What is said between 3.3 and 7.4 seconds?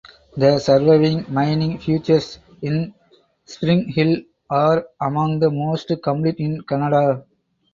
Springhill are among the most complete in Canada.